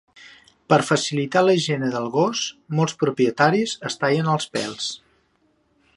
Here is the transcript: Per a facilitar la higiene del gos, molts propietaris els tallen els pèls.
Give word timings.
Per 0.71 0.77
a 0.83 0.85
facilitar 0.85 1.43
la 1.47 1.53
higiene 1.57 1.91
del 1.97 2.09
gos, 2.17 2.41
molts 2.79 2.97
propietaris 3.03 3.77
els 3.91 4.03
tallen 4.05 4.33
els 4.37 4.53
pèls. 4.57 4.93